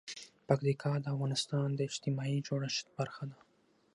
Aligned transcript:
پکتیکا 0.47 0.91
د 1.01 1.05
افغانستان 1.13 1.67
د 1.73 1.79
اجتماعي 1.89 2.37
جوړښت 2.47 2.85
برخه 2.99 3.23
ده. 3.31 3.39